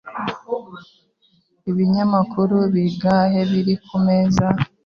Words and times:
Ibinyamakuru 1.69 2.57
bingahe 2.73 3.39
biri 3.51 3.73
kumeza? 3.85 4.47